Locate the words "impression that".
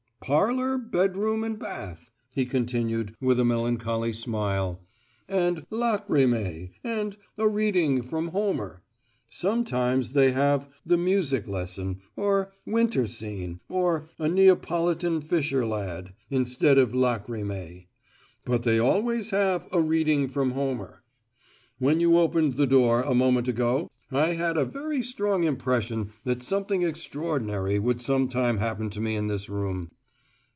25.45-26.43